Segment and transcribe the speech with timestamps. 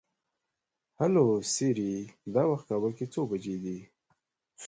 [0.99, 1.93] هلو سیري!
[2.33, 3.77] دا وخت کابل کې څو بجې دي؟